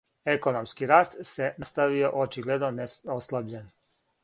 [0.31, 3.71] Економски раст се наставио, очигледно неослабљен.